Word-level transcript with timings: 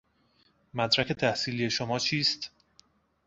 مدرک 0.73 1.11
تحصیلی 1.13 1.69
شما 1.69 1.99
چیست؟ 1.99 2.51